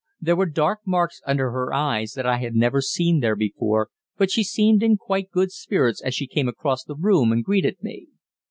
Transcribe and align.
There 0.19 0.35
were 0.35 0.47
dark 0.47 0.79
marks 0.83 1.21
under 1.27 1.51
her 1.51 1.71
eyes 1.75 2.13
that 2.13 2.25
I 2.25 2.37
had 2.39 2.55
never 2.55 2.81
seen 2.81 3.19
there 3.19 3.35
before, 3.35 3.89
but 4.17 4.31
she 4.31 4.43
seemed 4.43 4.81
in 4.81 4.97
quite 4.97 5.29
good 5.29 5.51
spirits 5.51 6.01
as 6.01 6.15
she 6.15 6.25
came 6.25 6.47
across 6.47 6.83
the 6.83 6.95
room 6.95 7.31
and 7.31 7.43
greeted 7.43 7.77
me. 7.83 8.07